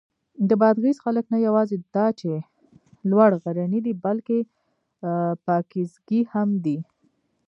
د 0.49 0.51
بادغیس 0.61 0.97
خلک 1.05 1.25
نه 1.33 1.39
یواځې 1.47 1.77
دا 1.95 2.07
چې 2.19 2.31
لوړ 3.09 3.31
غرني 3.43 3.79
دي، 3.85 3.93
بلکې 4.05 4.37
پاکیزګي 5.45 6.21
هم 6.33 6.49
دي. 6.65 6.77